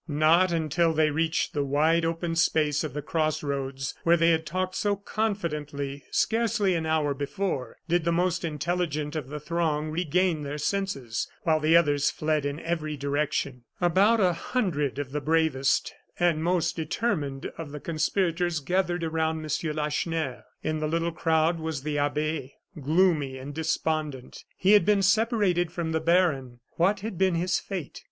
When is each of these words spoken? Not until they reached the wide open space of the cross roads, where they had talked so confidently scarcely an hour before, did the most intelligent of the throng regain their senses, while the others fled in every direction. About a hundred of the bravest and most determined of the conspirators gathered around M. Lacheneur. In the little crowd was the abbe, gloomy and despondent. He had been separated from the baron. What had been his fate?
Not 0.07 0.51
until 0.51 0.93
they 0.93 1.11
reached 1.11 1.53
the 1.53 1.63
wide 1.63 2.03
open 2.05 2.35
space 2.35 2.83
of 2.83 2.95
the 2.95 3.03
cross 3.03 3.43
roads, 3.43 3.93
where 4.01 4.17
they 4.17 4.31
had 4.31 4.47
talked 4.47 4.73
so 4.73 4.95
confidently 4.95 6.05
scarcely 6.09 6.73
an 6.73 6.87
hour 6.87 7.13
before, 7.13 7.77
did 7.87 8.03
the 8.03 8.11
most 8.11 8.43
intelligent 8.43 9.15
of 9.15 9.29
the 9.29 9.39
throng 9.39 9.91
regain 9.91 10.41
their 10.41 10.57
senses, 10.57 11.27
while 11.43 11.59
the 11.59 11.77
others 11.77 12.09
fled 12.09 12.47
in 12.47 12.59
every 12.61 12.97
direction. 12.97 13.63
About 13.79 14.19
a 14.19 14.33
hundred 14.33 14.97
of 14.97 15.11
the 15.11 15.21
bravest 15.21 15.93
and 16.19 16.43
most 16.43 16.75
determined 16.75 17.51
of 17.55 17.71
the 17.71 17.79
conspirators 17.79 18.59
gathered 18.59 19.03
around 19.03 19.37
M. 19.45 19.75
Lacheneur. 19.75 20.43
In 20.63 20.79
the 20.79 20.87
little 20.87 21.11
crowd 21.11 21.59
was 21.59 21.83
the 21.83 21.99
abbe, 21.99 22.55
gloomy 22.81 23.37
and 23.37 23.53
despondent. 23.53 24.45
He 24.57 24.71
had 24.71 24.83
been 24.83 25.03
separated 25.03 25.71
from 25.71 25.91
the 25.91 26.01
baron. 26.01 26.59
What 26.71 27.01
had 27.01 27.19
been 27.19 27.35
his 27.35 27.59
fate? 27.59 27.99